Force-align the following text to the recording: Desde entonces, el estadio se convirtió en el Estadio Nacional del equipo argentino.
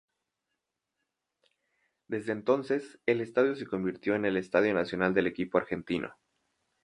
Desde 2.09 2.31
entonces, 2.31 2.99
el 3.05 3.21
estadio 3.21 3.55
se 3.55 3.67
convirtió 3.67 4.15
en 4.15 4.25
el 4.25 4.35
Estadio 4.35 4.73
Nacional 4.73 5.13
del 5.13 5.27
equipo 5.27 5.59
argentino. 5.59 6.15